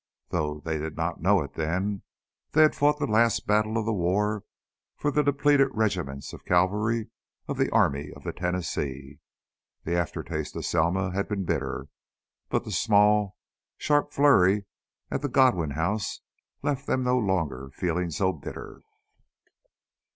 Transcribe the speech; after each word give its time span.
Though 0.29 0.61
they 0.61 0.79
did 0.79 0.97
not 0.97 1.21
know 1.21 1.43
it 1.43 1.53
then, 1.53 2.01
they 2.53 2.63
had 2.63 2.73
fought 2.73 2.97
the 2.97 3.05
last 3.05 3.45
battle 3.45 3.77
of 3.77 3.85
the 3.85 3.93
war 3.93 4.43
for 4.97 5.11
the 5.11 5.21
depleted 5.21 5.67
regiments 5.73 6.33
of 6.33 6.43
cavalry 6.43 7.11
of 7.47 7.55
the 7.57 7.69
Army 7.69 8.11
of 8.11 8.23
the 8.23 8.33
Tennessee. 8.33 9.19
The 9.83 9.95
aftertaste 9.95 10.55
of 10.55 10.65
Selma 10.65 11.11
had 11.11 11.27
been 11.27 11.45
bitter, 11.45 11.85
but 12.49 12.63
the 12.63 12.71
small, 12.71 13.37
sharp 13.77 14.11
flurry 14.11 14.65
at 15.11 15.21
the 15.21 15.29
Godwin 15.29 15.69
house 15.77 16.21
left 16.63 16.87
them 16.87 17.03
no 17.03 17.19
longer 17.19 17.69
feeling 17.75 18.09
so 18.09 18.33
bitter. 18.33 18.81